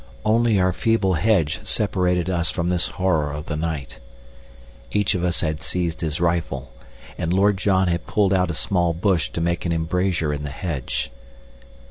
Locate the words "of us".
5.13-5.41